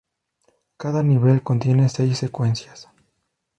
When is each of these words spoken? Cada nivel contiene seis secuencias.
Cada 0.77 1.03
nivel 1.03 1.43
contiene 1.43 1.87
seis 1.87 2.17
secuencias. 2.17 2.89